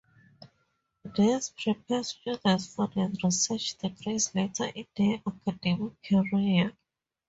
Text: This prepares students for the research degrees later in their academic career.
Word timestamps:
This 1.15 1.53
prepares 1.55 2.07
students 2.07 2.73
for 2.73 2.87
the 2.87 3.15
research 3.23 3.77
degrees 3.77 4.33
later 4.33 4.65
in 4.65 4.87
their 4.95 5.21
academic 5.45 5.93
career. 6.01 6.75